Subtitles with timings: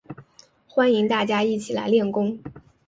[0.67, 2.39] 欢迎大家一起来练功